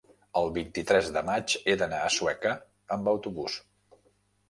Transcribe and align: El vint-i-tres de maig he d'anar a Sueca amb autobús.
El 0.39 0.47
vint-i-tres 0.55 1.11
de 1.17 1.23
maig 1.27 1.55
he 1.73 1.77
d'anar 1.83 2.01
a 2.07 2.09
Sueca 2.17 2.57
amb 2.99 3.15
autobús. 3.17 3.63